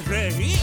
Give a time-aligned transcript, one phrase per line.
[0.00, 0.53] reír!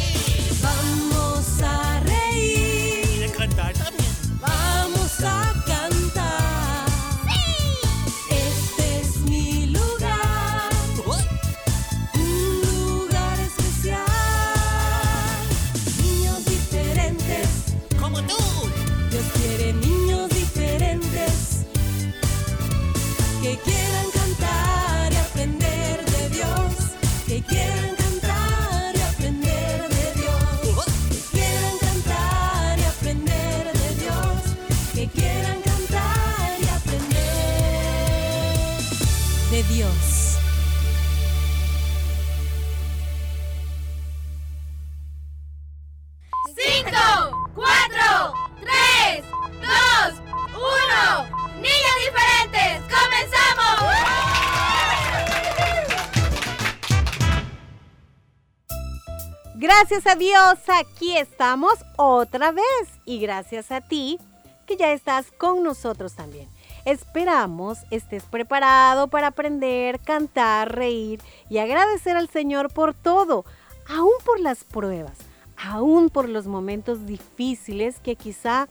[59.91, 62.63] Gracias a Dios, aquí estamos otra vez.
[63.03, 64.19] Y gracias a ti,
[64.65, 66.47] que ya estás con nosotros también.
[66.85, 71.19] Esperamos estés preparado para aprender, cantar, reír
[71.49, 73.43] y agradecer al Señor por todo,
[73.85, 75.17] aún por las pruebas,
[75.57, 78.69] aún por los momentos difíciles que quizá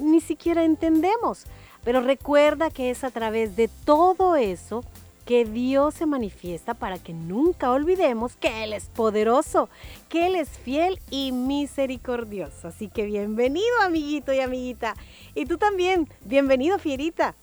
[0.00, 1.44] ni siquiera entendemos.
[1.84, 4.82] Pero recuerda que es a través de todo eso
[5.26, 9.68] que Dios se manifiesta para que nunca olvidemos que Él es poderoso,
[10.08, 12.68] que Él es fiel y misericordioso.
[12.68, 14.94] Así que bienvenido amiguito y amiguita.
[15.34, 17.34] Y tú también, bienvenido Fierita.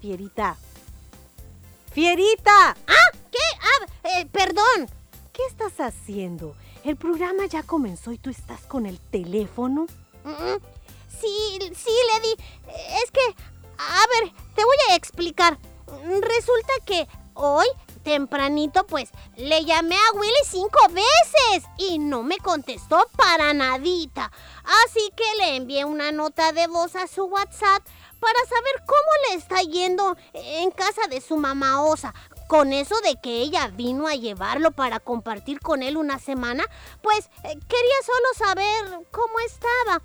[0.00, 0.56] Fierita.
[1.92, 2.76] Fierita.
[2.86, 3.10] ¿Ah?
[3.30, 3.38] ¿Qué?
[3.60, 4.88] Ah, eh, perdón.
[5.32, 6.56] ¿Qué estás haciendo?
[6.84, 9.86] El programa ya comenzó y tú estás con el teléfono.
[11.20, 12.34] Sí, sí, Lady.
[13.04, 13.20] Es que,
[13.78, 15.58] a ver, te voy a explicar.
[16.20, 17.66] Resulta que hoy,
[18.02, 24.30] tempranito, pues, le llamé a Willy cinco veces y no me contestó para nadita.
[24.84, 27.82] Así que le envié una nota de voz a su WhatsApp
[28.20, 32.14] para saber cómo le está yendo en casa de su mamá Osa.
[32.48, 36.64] Con eso de que ella vino a llevarlo para compartir con él una semana,
[37.02, 40.02] pues eh, quería solo saber cómo estaba.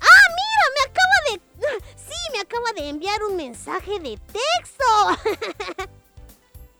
[0.00, 0.64] ¡Ah, mira!
[0.76, 1.49] Me acaba de...
[1.96, 5.88] Sí, me acaba de enviar un mensaje de texto.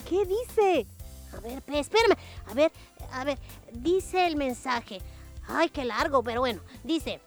[0.08, 0.86] ¿Qué dice?
[1.36, 2.16] A ver, espérame.
[2.46, 2.72] A ver,
[3.12, 3.38] a ver.
[3.72, 5.00] Dice el mensaje.
[5.48, 6.62] Ay, qué largo, pero bueno.
[6.84, 7.20] Dice...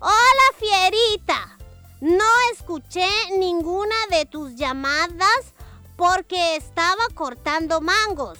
[0.00, 1.58] Hola, fierita.
[2.00, 2.24] No
[2.54, 3.06] escuché
[3.38, 5.52] ninguna de tus llamadas
[5.96, 8.38] porque estaba cortando mangos.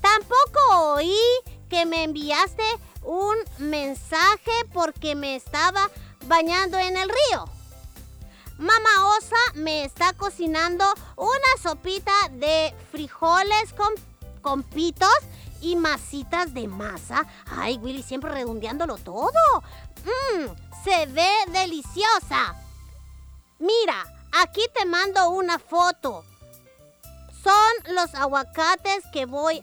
[0.00, 1.18] Tampoco oí
[1.68, 2.62] que me enviaste
[3.02, 5.90] un mensaje porque me estaba
[6.26, 7.44] bañando en el río.
[8.58, 10.84] Mamá Osa me está cocinando
[11.16, 13.74] una sopita de frijoles
[14.42, 15.18] con, pitos
[15.60, 17.26] y masitas de masa.
[17.50, 19.32] Ay, Willy, siempre redondeándolo todo.
[20.04, 20.46] Mmm,
[20.84, 22.54] se ve deliciosa.
[23.58, 24.06] Mira,
[24.40, 26.24] aquí te mando una foto.
[27.42, 29.62] Son los aguacates que voy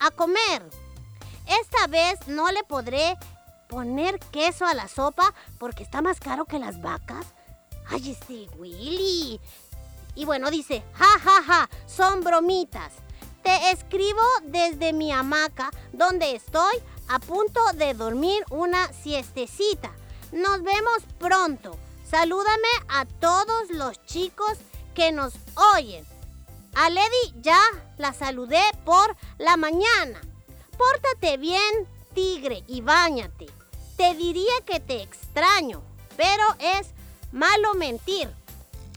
[0.00, 0.62] a comer.
[1.46, 3.18] Esta vez no le podré
[3.74, 7.26] poner queso a la sopa porque está más caro que las vacas.
[7.88, 9.40] Ay, este Willy.
[10.14, 12.92] Y bueno, dice, ja, ja, ja, son bromitas.
[13.42, 16.76] Te escribo desde mi hamaca donde estoy
[17.08, 19.90] a punto de dormir una siestecita.
[20.30, 21.76] Nos vemos pronto.
[22.08, 24.56] Salúdame a todos los chicos
[24.94, 25.34] que nos
[25.74, 26.06] oyen.
[26.76, 27.60] A Lady ya
[27.98, 30.20] la saludé por la mañana.
[30.78, 33.63] Pórtate bien, tigre, y báñate.
[33.96, 35.82] Te diría que te extraño,
[36.16, 36.88] pero es
[37.32, 38.28] malo mentir.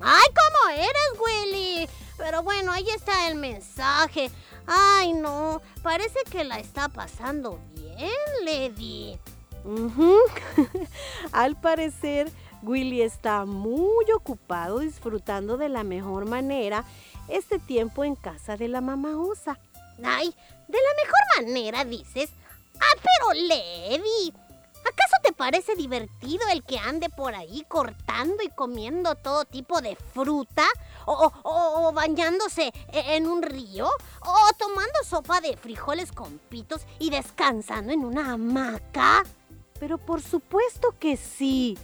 [0.01, 1.89] ¡Ay, cómo eres, Willy!
[2.17, 4.31] Pero bueno, ahí está el mensaje.
[4.65, 8.09] Ay, no, parece que la está pasando bien,
[8.43, 9.19] Lady.
[11.31, 12.31] Al parecer,
[12.63, 16.85] Willy está muy ocupado disfrutando de la mejor manera
[17.27, 19.59] este tiempo en casa de la mamá osa.
[20.03, 20.33] Ay,
[20.67, 22.29] de la mejor manera dices.
[22.79, 24.33] Ah, pero Levi,
[24.87, 29.95] ¿acaso te parece divertido el que ande por ahí cortando y comiendo todo tipo de
[29.95, 30.65] fruta?
[31.05, 33.87] ¿O, bañándose e- en un río?
[34.21, 39.23] ¿O tomando sopa de frijoles con pitos y descansando en una hamaca?
[39.79, 41.77] Pero por supuesto que sí.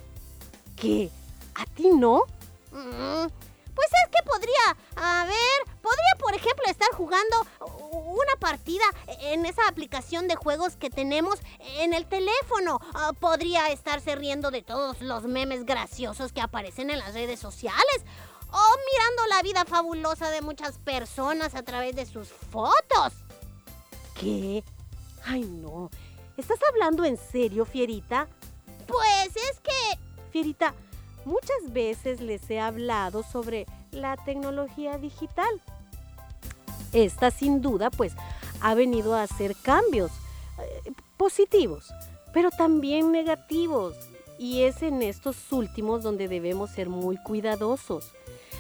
[0.76, 1.10] ¿Qué?
[1.56, 2.24] ¿A ti no?
[2.72, 3.28] Mm,
[3.75, 7.48] Pues es que podría, a ver, podría por ejemplo estar jugando
[7.81, 8.84] una partida
[9.22, 11.40] en esa aplicación de juegos que tenemos
[11.78, 12.80] en el teléfono.
[12.94, 18.06] Ah, podría estarse riendo de todos los memes graciosos que aparecen en las redes sociales.
[18.52, 23.14] O mirando la vida fabulosa de muchas personas a través de sus fotos.
[24.14, 24.64] ¿Qué?
[25.26, 25.90] Ay, no.
[26.38, 28.28] ¿Estás hablando en serio, Fierita?
[28.88, 30.00] Pues es que...
[30.31, 30.76] Fierita,
[31.25, 35.62] muchas veces les he hablado sobre la tecnología digital.
[36.92, 38.14] Esta sin duda pues
[38.62, 40.12] ha venido a hacer cambios
[40.60, 41.92] eh, positivos,
[42.34, 43.96] pero también negativos.
[44.40, 48.12] Y es en estos últimos donde debemos ser muy cuidadosos.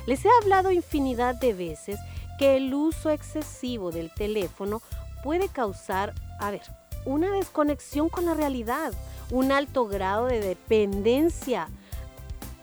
[0.05, 1.99] Les he hablado infinidad de veces
[2.37, 4.81] que el uso excesivo del teléfono
[5.23, 6.61] puede causar, a ver,
[7.05, 8.93] una desconexión con la realidad,
[9.31, 11.69] un alto grado de dependencia.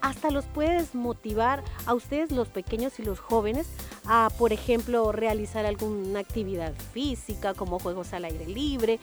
[0.00, 3.66] Hasta los puede desmotivar a ustedes los pequeños y los jóvenes
[4.06, 8.98] a, por ejemplo, realizar alguna actividad física como juegos al aire libre,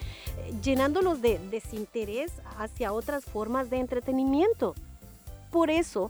[0.63, 4.73] llenándolos de desinterés hacia otras formas de entretenimiento.
[5.51, 6.09] Por eso,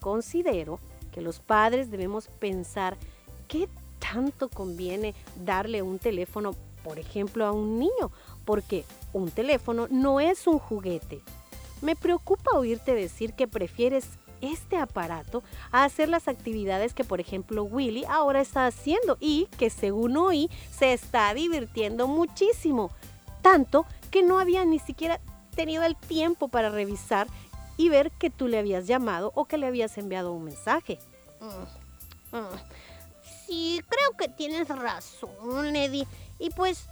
[0.00, 0.78] considero
[1.12, 2.96] que los padres debemos pensar
[3.48, 3.68] qué
[3.98, 5.14] tanto conviene
[5.44, 6.52] darle un teléfono,
[6.84, 8.10] por ejemplo, a un niño,
[8.44, 11.22] porque un teléfono no es un juguete.
[11.82, 14.06] Me preocupa oírte decir que prefieres
[14.40, 19.68] este aparato a hacer las actividades que, por ejemplo, Willy ahora está haciendo y que,
[19.68, 22.90] según oí, se está divirtiendo muchísimo.
[23.42, 25.20] Tanto que no había ni siquiera
[25.54, 27.26] tenido el tiempo para revisar
[27.76, 30.98] y ver que tú le habías llamado o que le habías enviado un mensaje.
[31.40, 32.58] Mm, mm.
[33.46, 36.06] Sí, creo que tienes razón, Eddie.
[36.38, 36.86] Y pues,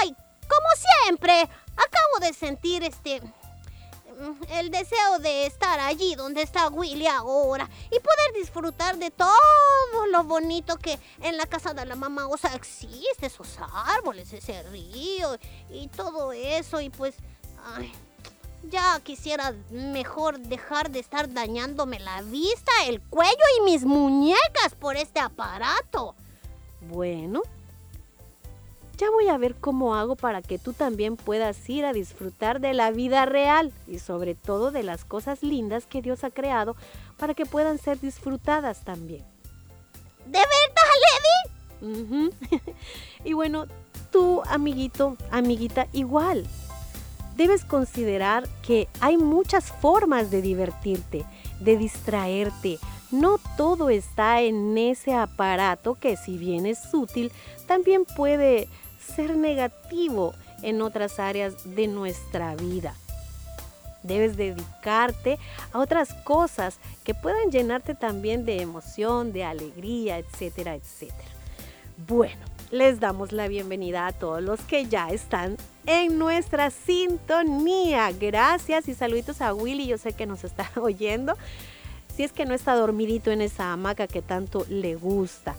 [0.00, 0.14] ay,
[0.48, 0.68] como
[1.04, 3.20] siempre, acabo de sentir este
[4.50, 10.24] el deseo de estar allí donde está Willy ahora y poder disfrutar de todo lo
[10.24, 15.36] bonito que en la casa de la mamá, o sea, existe, esos árboles, ese río
[15.70, 17.14] y todo eso y pues,
[18.70, 24.96] ya quisiera mejor dejar de estar dañándome la vista, el cuello y mis muñecas por
[24.96, 26.14] este aparato.
[26.80, 27.42] Bueno,
[28.96, 32.74] ya voy a ver cómo hago para que tú también puedas ir a disfrutar de
[32.74, 36.76] la vida real y sobre todo de las cosas lindas que Dios ha creado
[37.18, 39.24] para que puedan ser disfrutadas también.
[40.26, 42.30] ¿De verdad, Levi?
[43.24, 43.66] Y bueno,
[44.12, 46.46] tú, amiguito, amiguita, igual.
[47.36, 51.24] Debes considerar que hay muchas formas de divertirte,
[51.60, 52.78] de distraerte.
[53.10, 57.32] No todo está en ese aparato que si bien es útil,
[57.66, 58.68] también puede
[59.04, 62.94] ser negativo en otras áreas de nuestra vida.
[64.02, 65.38] Debes dedicarte
[65.72, 71.30] a otras cosas que puedan llenarte también de emoción, de alegría, etcétera, etcétera.
[72.06, 78.10] Bueno, les damos la bienvenida a todos los que ya están en nuestra sintonía.
[78.12, 81.34] Gracias y saluditos a Willy, yo sé que nos está oyendo.
[82.14, 85.54] Si es que no está dormidito en esa hamaca que tanto le gusta.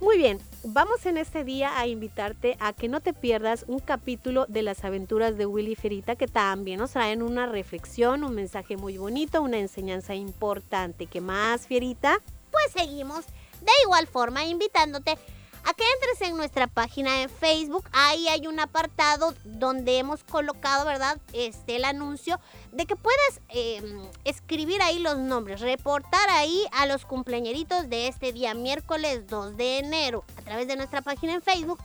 [0.00, 4.46] Muy bien, vamos en este día a invitarte a que no te pierdas un capítulo
[4.48, 8.98] de las aventuras de Willy Ferita que también nos traen una reflexión, un mensaje muy
[8.98, 11.06] bonito, una enseñanza importante.
[11.06, 12.18] ¿Qué más, Fierita?
[12.50, 13.26] Pues seguimos
[13.60, 15.18] de igual forma invitándote
[15.64, 17.88] a que entres en nuestra página en Facebook.
[17.92, 21.18] Ahí hay un apartado donde hemos colocado, ¿verdad?
[21.32, 22.40] Este, el anuncio
[22.72, 23.82] de que puedes eh,
[24.24, 29.78] escribir ahí los nombres, reportar ahí a los cumpleañeritos de este día, miércoles 2 de
[29.78, 31.78] enero, a través de nuestra página en Facebook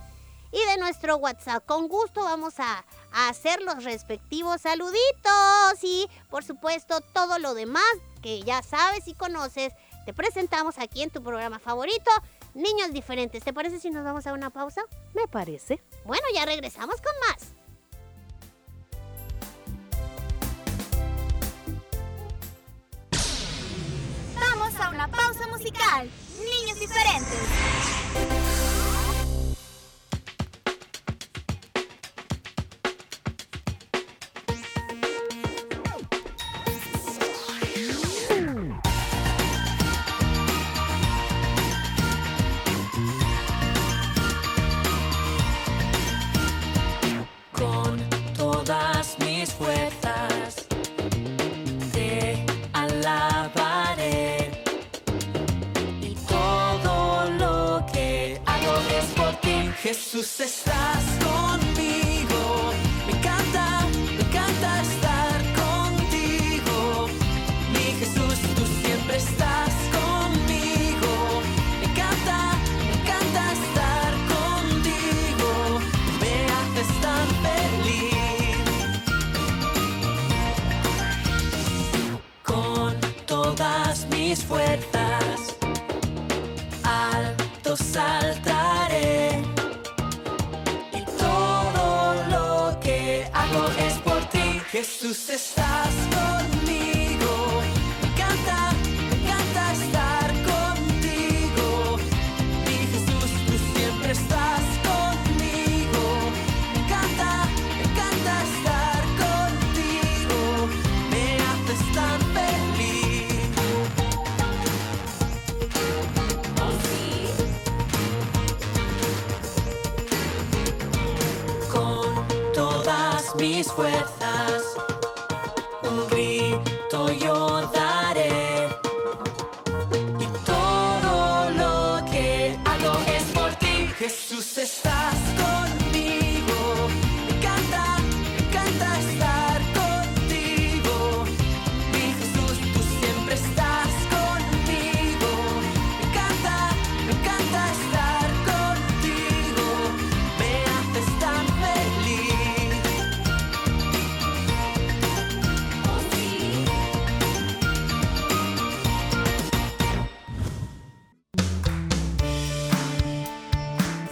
[0.52, 1.66] y de nuestro WhatsApp.
[1.66, 7.84] Con gusto vamos a, a hacer los respectivos saluditos y, por supuesto, todo lo demás
[8.22, 9.74] que ya sabes y conoces.
[10.06, 12.10] Te presentamos aquí en tu programa favorito,
[12.58, 13.44] Niños Diferentes.
[13.44, 14.82] ¿Te parece si nos vamos a una pausa?
[15.14, 15.80] Me parece.
[16.06, 17.54] Bueno, ya regresamos con más.
[24.40, 26.10] Vamos a una pausa musical.
[26.40, 28.47] Niños diferentes.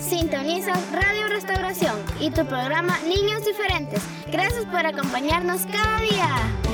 [0.10, 4.04] Sintonizas Radio Restauración y tu programa Niños Diferentes.
[4.32, 6.65] Gracias por acompañarnos cada día.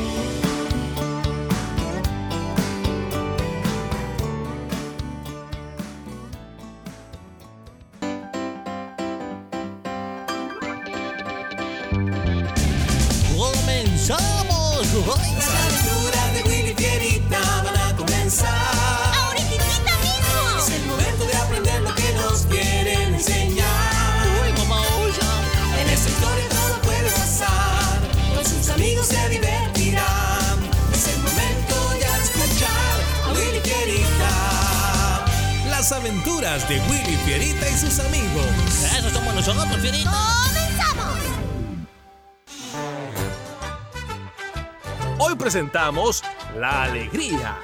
[45.74, 47.58] La Alegría.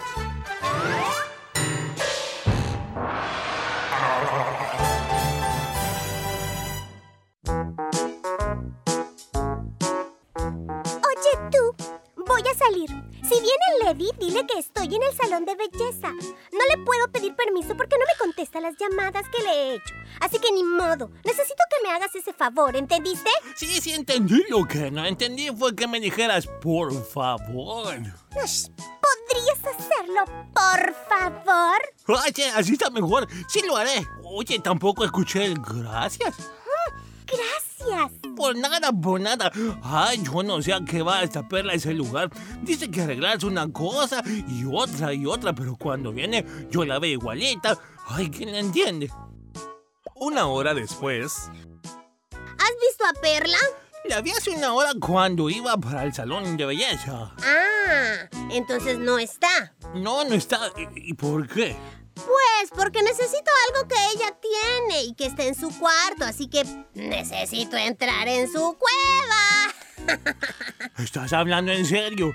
[11.04, 11.76] Oye tú,
[12.26, 12.90] voy a salir.
[13.24, 16.08] Si viene Lady, dile que estoy en el salón de belleza.
[16.08, 19.94] No le puedo pedir permiso porque no me contesta las llamadas que le he hecho.
[20.22, 21.10] Así que ni modo.
[21.26, 21.47] Necesito
[22.52, 23.30] favor, ¿entendiste?
[23.56, 24.44] Sí, sí, entendí.
[24.50, 27.96] Lo que no entendí fue que me dijeras, por favor.
[28.34, 31.78] ¿Podrías hacerlo, por favor?
[32.08, 33.28] Oye, así está mejor.
[33.48, 34.06] Sí lo haré.
[34.24, 36.36] Oye, tampoco escuché el gracias.
[37.26, 38.12] Gracias.
[38.36, 39.52] Por nada, por nada.
[39.84, 42.30] Ay, yo no sé a qué va esta perla a ese lugar.
[42.62, 47.12] Dice que arreglarse una cosa y otra y otra, pero cuando viene yo la veo
[47.12, 47.78] igualita.
[48.08, 49.12] Ay, ¿quién la entiende?
[50.16, 51.52] Una hora después,
[52.60, 53.58] ¿Has visto a Perla?
[54.06, 57.34] La vi hace una hora cuando iba para el salón de belleza.
[57.44, 59.74] Ah, entonces no está.
[59.96, 60.72] No, no está.
[60.78, 61.76] ¿Y y por qué?
[62.16, 66.64] Pues porque necesito algo que ella tiene y que esté en su cuarto, así que
[66.94, 70.18] necesito entrar en su cueva.
[70.98, 72.34] ¿Estás hablando en serio?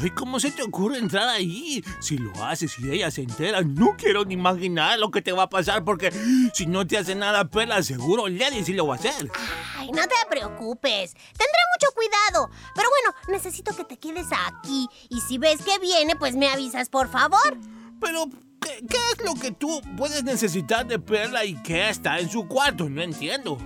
[0.00, 1.84] Ay, ¿cómo se te ocurre entrar ahí?
[2.00, 5.44] Si lo haces y ella se entera, no quiero ni imaginar lo que te va
[5.44, 6.12] a pasar porque
[6.54, 9.30] si no te hace nada, Perla, seguro Lady sí lo va a hacer.
[9.76, 11.14] Ay, no te preocupes.
[11.14, 12.50] Tendré mucho cuidado.
[12.76, 14.88] Pero bueno, necesito que te quedes aquí.
[15.08, 17.58] Y si ves que viene, pues me avisas, por favor.
[18.00, 18.26] Pero,
[18.60, 22.46] ¿qué, qué es lo que tú puedes necesitar de Perla y que está en su
[22.46, 22.88] cuarto?
[22.88, 23.58] No entiendo.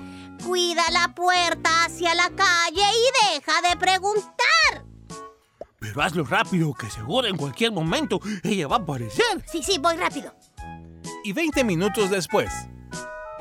[0.42, 4.87] Cuida la puerta hacia la calle y deja de preguntar.
[5.88, 9.45] Pero hazlo rápido, que seguro en cualquier momento ella va a aparecer.
[9.50, 10.35] Sí, sí, voy rápido.
[11.25, 12.50] y 20 minutos después.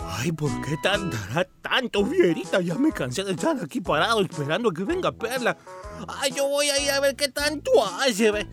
[0.08, 2.62] Ay, ¿por qué tardará tanto, Fierita?
[2.62, 5.58] Ya me cansé de estar aquí parado esperando que venga Perla.
[6.08, 8.32] Ay, yo voy a ir a ver qué tanto hace.
[8.32, 8.48] ve.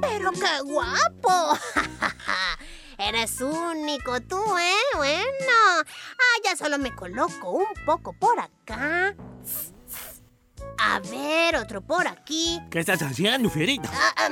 [0.00, 1.58] Pero qué guapo.
[2.98, 4.96] Eres único tú, ¿eh?
[4.96, 5.22] Bueno.
[5.80, 9.14] Ah, ya solo me coloco un poco por acá.
[10.98, 12.58] A ver, otro por aquí.
[12.72, 13.88] ¿Qué estás haciendo, Fierita?
[13.94, 14.28] Ah, ah,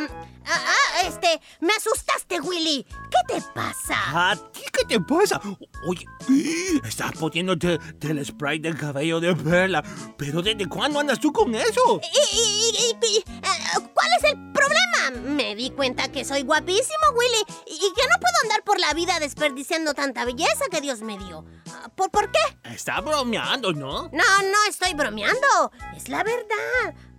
[0.48, 2.84] ah, este, me asustaste, Willy.
[3.08, 4.30] ¿Qué te pasa?
[4.32, 5.40] ¿A ti ¿Qué te pasa?
[5.86, 6.04] Oye,
[6.84, 9.84] estás poniéndote el spray del cabello de Perla.
[10.18, 12.00] ¿Pero desde cuándo andas tú con eso?
[12.02, 12.70] ¿Y, y-
[13.00, 15.20] y- y- eh, cuál es el problema?
[15.36, 19.20] Me di cuenta que soy guapísimo, Willy, y que no puedo andar por la vida
[19.20, 21.44] desperdiciando tanta belleza que Dios me dio.
[21.70, 22.40] Ah, ¿Por, ¿Por qué?
[22.74, 24.10] Está bromeando, ¿no?
[24.12, 25.70] No, no estoy bromeando.
[25.96, 26.55] Es la verdad.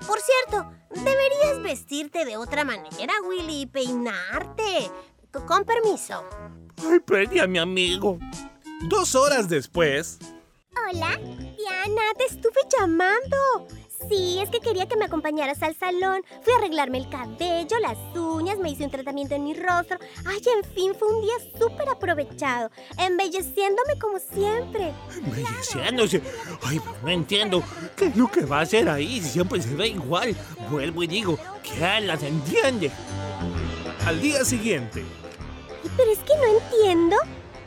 [0.06, 4.92] Por cierto, deberías vestirte de otra manera, Willy, y peinarte.
[5.34, 6.24] C- con permiso.
[6.90, 8.18] Ay, perdí a mi amigo.
[8.84, 10.20] Dos horas después,
[10.90, 13.68] Hola, Diana, te estuve llamando.
[14.10, 16.24] Sí, es que quería que me acompañaras al salón.
[16.44, 19.98] Fui a arreglarme el cabello, las uñas, me hice un tratamiento en mi rostro.
[20.26, 24.94] Ay, en fin, fue un día súper aprovechado, embelleciéndome como siempre.
[25.16, 26.22] Embelleciéndose.
[26.64, 27.64] Ay, pero no entiendo.
[27.96, 30.36] ¿Qué es lo que va a hacer ahí si siempre se ve igual?
[30.70, 32.92] Vuelvo y digo, ¿quién las entiende?
[34.08, 35.04] al día siguiente,
[35.98, 37.18] Pero es que no entiendo.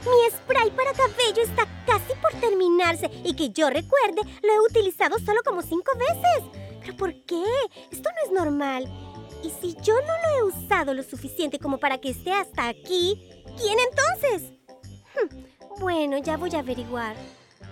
[0.04, 5.18] Mi spray para cabello está casi por terminarse y que yo recuerde, lo he utilizado
[5.18, 6.44] solo como cinco veces.
[6.80, 7.44] ¿Pero por qué?
[7.90, 8.84] Esto no es normal.
[9.42, 13.42] Y si yo no lo he usado lo suficiente como para que esté hasta aquí,
[13.58, 14.52] ¿quién entonces?
[15.14, 17.16] Hmm, Bueno, ya voy a averiguar.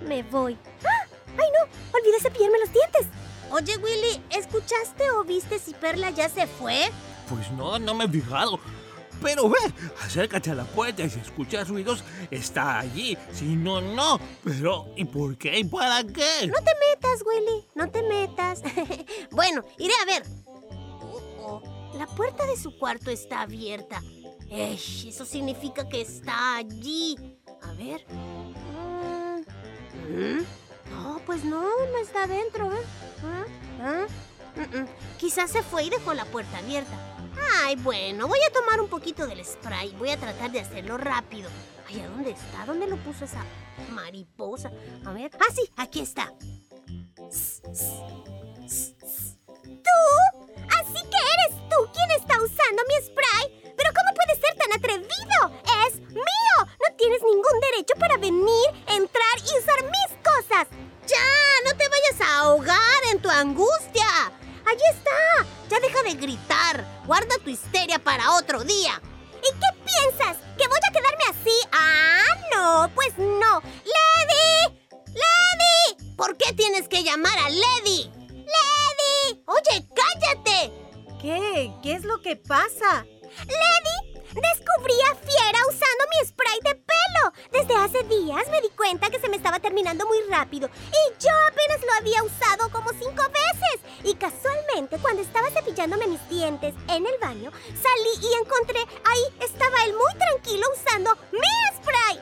[0.06, 0.56] Me voy.
[0.84, 1.06] ¡Ah!
[1.38, 1.98] ¡Ay no!
[1.98, 3.06] Olvidé cepillarme los dientes.
[3.50, 6.90] Oye, Willy, ¿escuchaste o viste si Perla ya se fue?
[7.28, 8.60] Pues no, no me he fijado.
[9.22, 9.58] Pero ve,
[10.02, 13.16] acércate a la puerta y si escuchas ruidos, está allí.
[13.32, 14.20] Si no, no.
[14.44, 16.46] Pero, ¿y por qué y para qué?
[16.46, 18.62] No te metas, Willy, no te metas.
[19.30, 20.22] bueno, iré a ver.
[20.46, 21.62] Oh, oh,
[21.96, 24.02] la puerta de su cuarto está abierta.
[24.50, 27.16] Ey, eso significa que está allí.
[27.62, 28.04] A ver.
[28.08, 29.40] Mm,
[30.08, 30.46] ¿mm?
[30.90, 32.72] No, pues no, no está adentro.
[32.72, 32.84] ¿eh?
[33.22, 33.44] ¿Ah?
[33.80, 34.06] ¿Ah?
[34.56, 34.88] Mm, mm.
[35.18, 37.17] Quizás se fue y dejó la puerta abierta.
[37.50, 39.94] Ay, bueno, voy a tomar un poquito del spray.
[39.98, 41.50] Voy a tratar de hacerlo rápido.
[41.86, 42.66] Ay, ¿a dónde está?
[42.66, 43.44] ¿Dónde lo puso esa
[43.90, 44.70] mariposa?
[45.04, 45.30] A ver.
[45.40, 46.32] Ah, sí, aquí está.
[49.62, 49.98] ¿Tú?
[50.78, 53.17] Así que eres tú quien está usando mi spray.
[68.18, 69.00] Para otro día!
[69.36, 70.38] ¿Y qué piensas?
[70.58, 71.56] ¿Que voy a quedarme así?
[71.70, 73.62] Ah, no, pues no.
[73.62, 74.76] ¡Lady!
[75.06, 76.16] ¡Lady!
[76.16, 78.10] ¿Por qué tienes que llamar a Lady?
[78.28, 79.44] ¡Lady!
[79.46, 80.72] ¡Oye, cállate!
[81.22, 81.72] ¿Qué?
[81.80, 83.06] ¿Qué es lo que pasa?
[83.46, 84.18] ¡Lady!
[84.34, 87.32] Descubrí a Fiera usando mi spray de pelo.
[87.52, 91.30] Desde hace días me di cuenta que se me estaba terminando muy rápido y yo
[91.46, 93.67] apenas lo había usado como cinco veces.
[94.04, 99.84] Y casualmente, cuando estaba cepillándome mis dientes en el baño, salí y encontré ahí estaba
[99.84, 102.20] él muy tranquilo usando mi spray.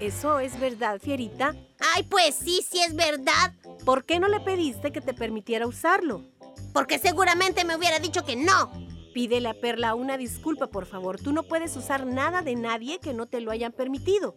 [0.00, 1.54] ¿Eso es verdad, Fierita?
[1.94, 3.52] Ay, pues sí, sí es verdad.
[3.84, 6.24] ¿Por qué no le pediste que te permitiera usarlo?
[6.72, 8.70] Porque seguramente me hubiera dicho que no.
[9.12, 11.20] Pídele a Perla una disculpa, por favor.
[11.20, 14.36] Tú no puedes usar nada de nadie que no te lo hayan permitido.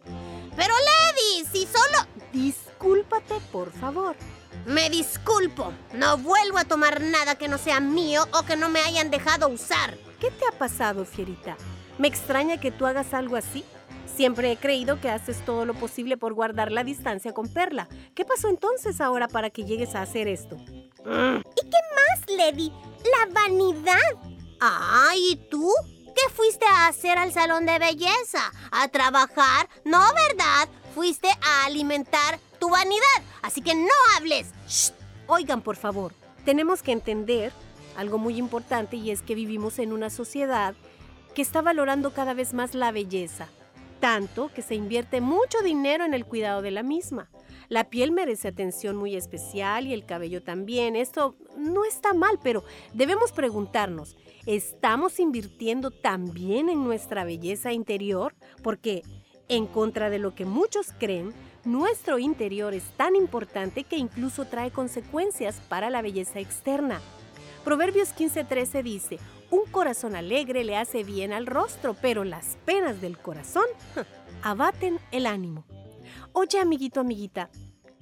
[0.56, 2.08] Pero Lady, si solo...
[2.32, 4.16] Discúlpate, por favor.
[4.66, 5.72] Me disculpo.
[5.92, 9.48] No vuelvo a tomar nada que no sea mío o que no me hayan dejado
[9.48, 9.96] usar.
[10.20, 11.56] ¿Qué te ha pasado, Fierita?
[11.98, 13.64] Me extraña que tú hagas algo así.
[14.16, 17.88] Siempre he creído que haces todo lo posible por guardar la distancia con Perla.
[18.14, 20.56] ¿Qué pasó entonces ahora para que llegues a hacer esto?
[20.58, 22.72] ¿Y qué más, Lady?
[23.04, 23.98] La vanidad.
[24.60, 25.72] Ay, ¿y tú?
[26.14, 28.52] ¿Qué fuiste a hacer al salón de belleza?
[28.70, 29.68] ¿A trabajar?
[29.84, 30.68] No, ¿verdad?
[30.94, 33.02] Fuiste a alimentar tu vanidad.
[33.42, 34.52] Así que no hables.
[35.26, 36.12] Oigan, por favor,
[36.44, 37.52] tenemos que entender
[37.96, 40.76] algo muy importante y es que vivimos en una sociedad
[41.34, 43.48] que está valorando cada vez más la belleza,
[43.98, 47.28] tanto que se invierte mucho dinero en el cuidado de la misma.
[47.68, 50.94] La piel merece atención muy especial y el cabello también.
[50.94, 52.62] Esto no está mal, pero
[52.94, 58.36] debemos preguntarnos, ¿estamos invirtiendo también en nuestra belleza interior?
[58.62, 59.02] Porque,
[59.48, 64.70] en contra de lo que muchos creen, nuestro interior es tan importante que incluso trae
[64.70, 67.00] consecuencias para la belleza externa.
[67.64, 69.18] Proverbios 15:13 dice,
[69.50, 73.66] un corazón alegre le hace bien al rostro, pero las penas del corazón
[74.42, 75.64] abaten el ánimo.
[76.32, 77.50] Oye, amiguito, amiguita,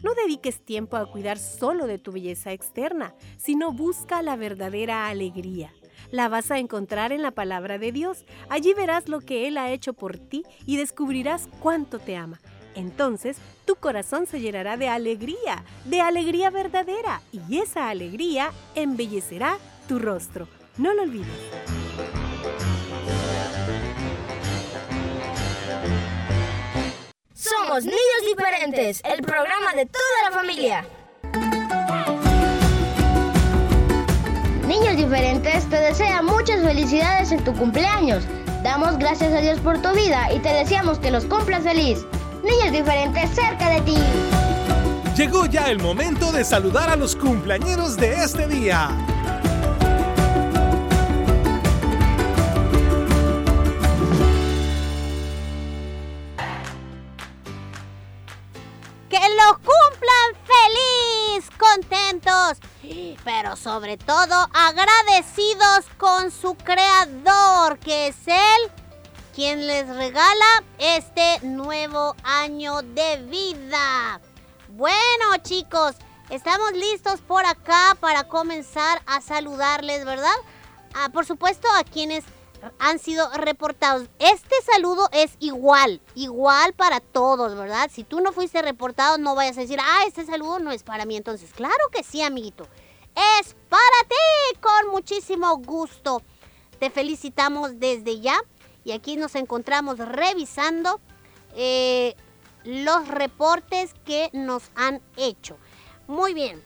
[0.02, 5.72] no dediques tiempo a cuidar solo de tu belleza externa, sino busca la verdadera alegría.
[6.10, 8.24] La vas a encontrar en la palabra de Dios.
[8.48, 12.40] Allí verás lo que Él ha hecho por ti y descubrirás cuánto te ama.
[12.74, 19.98] Entonces tu corazón se llenará de alegría, de alegría verdadera, y esa alegría embellecerá tu
[19.98, 20.48] rostro.
[20.76, 21.26] No lo olvides.
[27.34, 30.86] Somos Niños Diferentes, el programa de toda la familia.
[34.66, 38.24] Niños Diferentes te desea muchas felicidades en tu cumpleaños.
[38.62, 42.06] Damos gracias a Dios por tu vida y te deseamos que los cumplas feliz.
[42.42, 43.96] Niños Diferentes cerca de ti.
[45.16, 48.88] Llegó ya el momento de saludar a los cumpleañeros de este día.
[59.10, 62.58] Que los cumplan feliz, contentos,
[63.24, 68.79] pero sobre todo agradecidos con su creador, que es él
[69.34, 74.20] quien les regala este nuevo año de vida.
[74.68, 75.94] Bueno chicos,
[76.30, 80.34] estamos listos por acá para comenzar a saludarles, ¿verdad?
[80.94, 82.24] Ah, por supuesto a quienes
[82.78, 84.08] han sido reportados.
[84.18, 87.90] Este saludo es igual, igual para todos, ¿verdad?
[87.92, 91.04] Si tú no fuiste reportado, no vayas a decir, ah, este saludo no es para
[91.06, 91.16] mí.
[91.16, 92.66] Entonces, claro que sí, amiguito.
[93.40, 96.22] Es para ti, con muchísimo gusto.
[96.78, 98.40] Te felicitamos desde ya.
[98.90, 101.00] Y aquí nos encontramos revisando
[101.54, 102.16] eh,
[102.64, 105.56] los reportes que nos han hecho.
[106.08, 106.60] Muy bien.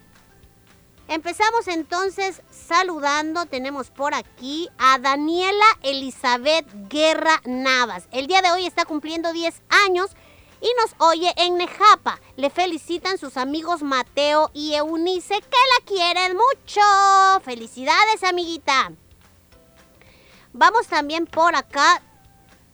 [1.06, 3.44] Empezamos entonces saludando.
[3.44, 8.08] Tenemos por aquí a Daniela Elizabeth Guerra Navas.
[8.10, 10.12] El día de hoy está cumpliendo 10 años
[10.62, 12.22] y nos oye en Nejapa.
[12.36, 16.80] Le felicitan sus amigos Mateo y Eunice que la quieren mucho.
[17.44, 18.92] Felicidades, amiguita.
[20.54, 22.00] Vamos también por acá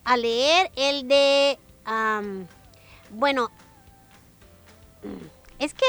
[0.04, 1.58] a leer el de...
[3.10, 3.50] bueno,
[5.58, 5.86] es que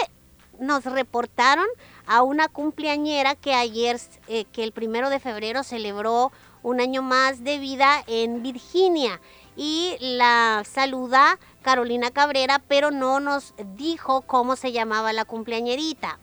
[0.59, 1.65] nos reportaron
[2.05, 7.43] a una cumpleañera que ayer, eh, que el primero de febrero celebró un año más
[7.43, 9.19] de vida en Virginia.
[9.57, 16.19] Y la saluda Carolina Cabrera, pero no nos dijo cómo se llamaba la cumpleañerita.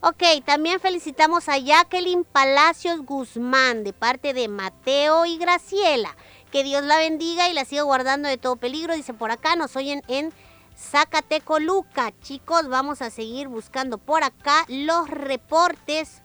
[0.00, 6.16] Ok, también felicitamos a Jacqueline Palacios Guzmán de parte de Mateo y Graciela.
[6.56, 8.94] Que Dios la bendiga y la siga guardando de todo peligro.
[8.94, 10.32] Dice por acá, nos oyen en
[10.74, 12.18] Zacatecoluca.
[12.22, 16.22] Chicos, vamos a seguir buscando por acá los reportes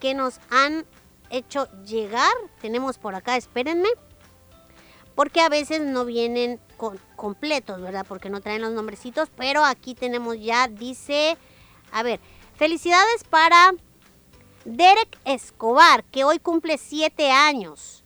[0.00, 0.86] que nos han
[1.28, 2.32] hecho llegar.
[2.62, 3.90] Tenemos por acá, espérenme.
[5.14, 6.58] Porque a veces no vienen
[7.14, 8.06] completos, ¿verdad?
[8.08, 9.28] Porque no traen los nombrecitos.
[9.36, 11.36] Pero aquí tenemos ya, dice,
[11.92, 12.20] a ver,
[12.56, 13.74] felicidades para
[14.64, 18.03] Derek Escobar, que hoy cumple siete años.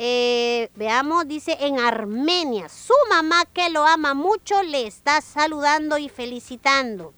[0.00, 2.68] Eh, veamos, dice en Armenia.
[2.68, 7.14] Su mamá, que lo ama mucho, le está saludando y felicitando.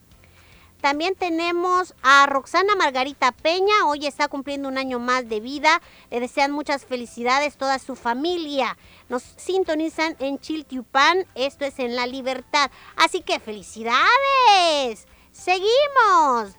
[0.80, 5.82] También tenemos a Roxana Margarita Peña, hoy está cumpliendo un año más de vida.
[6.10, 8.78] Le desean muchas felicidades toda su familia.
[9.10, 12.70] Nos sintonizan en Chiltiupan, esto es en La Libertad.
[12.96, 15.06] Así que felicidades.
[15.32, 16.56] Seguimos.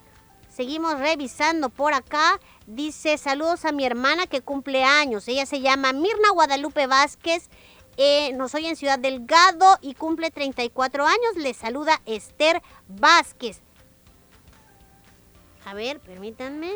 [0.55, 2.39] Seguimos revisando por acá.
[2.73, 5.27] Dice saludos a mi hermana que cumple años.
[5.27, 7.49] Ella se llama Mirna Guadalupe Vázquez.
[7.97, 11.35] Eh, nos oye en Ciudad Delgado y cumple 34 años.
[11.35, 13.59] Le saluda Esther Vázquez.
[15.65, 16.71] A ver, permítanme.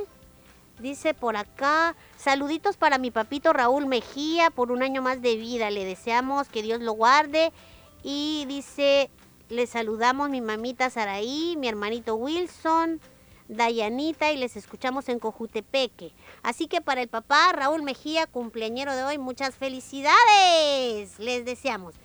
[0.80, 5.70] Dice por acá, saluditos para mi papito Raúl Mejía por un año más de vida.
[5.70, 7.54] Le deseamos que Dios lo guarde.
[8.04, 9.10] Y dice,
[9.48, 13.00] le saludamos mi mamita Saraí, mi hermanito Wilson,
[13.48, 16.12] Dayanita y les escuchamos en Cojutepeque.
[16.44, 21.20] Así que para el papá Raúl Mejía, cumpleañero de hoy, muchas felicidades.
[21.20, 21.96] Les deseamos.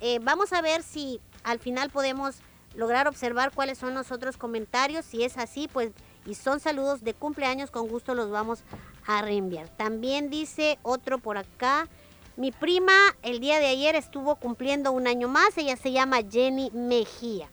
[0.00, 2.36] Eh, vamos a ver si al final podemos
[2.74, 5.04] lograr observar cuáles son los otros comentarios.
[5.04, 5.92] Si es así, pues,
[6.26, 8.62] y son saludos de cumpleaños, con gusto los vamos
[9.06, 9.68] a reenviar.
[9.70, 11.88] También dice otro por acá.
[12.36, 15.56] Mi prima el día de ayer estuvo cumpliendo un año más.
[15.56, 17.48] Ella se llama Jenny Mejía.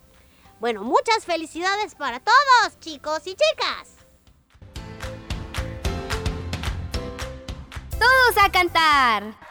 [0.61, 3.95] Bueno, muchas felicidades para todos, chicos y chicas.
[7.97, 9.50] Todos a cantar.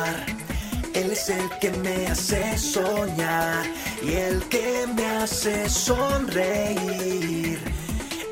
[1.31, 3.65] el que me hace soñar
[4.03, 7.59] y el que me hace sonreír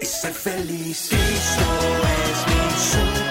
[0.01, 1.09] y ser feliz.
[1.09, 1.67] Cristo
[2.27, 3.28] es mi sueño.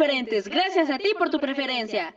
[0.00, 2.14] Gracias a ti por tu preferencia.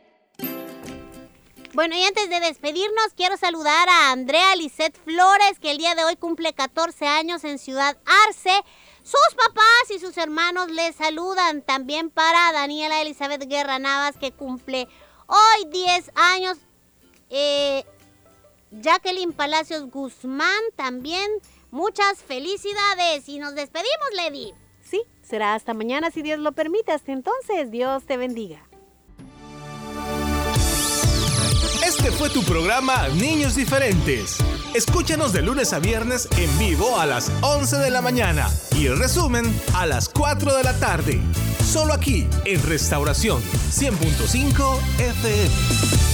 [1.74, 6.04] Bueno, y antes de despedirnos, quiero saludar a Andrea Lisette Flores, que el día de
[6.04, 8.62] hoy cumple 14 años en Ciudad Arce.
[9.02, 11.60] Sus papás y sus hermanos le saludan.
[11.60, 14.88] También para Daniela Elizabeth Guerra Navas, que cumple
[15.26, 16.56] hoy 10 años.
[17.28, 17.84] Eh,
[18.70, 21.30] Jacqueline Palacios Guzmán también.
[21.70, 24.54] Muchas felicidades y nos despedimos, Lady.
[25.24, 26.92] Será hasta mañana si Dios lo permite.
[26.92, 28.68] Hasta entonces, Dios te bendiga.
[31.86, 34.38] Este fue tu programa Niños Diferentes.
[34.74, 38.98] Escúchanos de lunes a viernes en vivo a las 11 de la mañana y el
[38.98, 41.20] resumen a las 4 de la tarde.
[41.64, 46.13] Solo aquí en Restauración 100.5 FM.